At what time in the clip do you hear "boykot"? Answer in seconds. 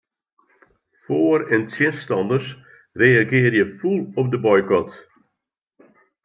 4.45-4.89